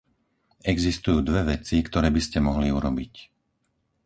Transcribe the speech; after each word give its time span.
Existujú 0.73 1.19
dve 1.29 1.43
veci, 1.51 1.77
ktoré 1.87 2.07
by 2.09 2.17
ste 2.25 2.39
mohli 2.47 2.67
urobiť. 2.79 3.13